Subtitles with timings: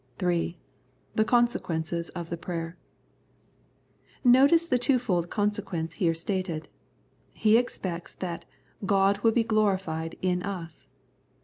[0.17, 0.57] 3.
[1.13, 2.75] The Consequences of the Prayer.
[4.23, 6.69] Notice the twofold consequence here stated.
[7.35, 8.45] He expects that
[8.83, 10.87] God, will he glorified in us.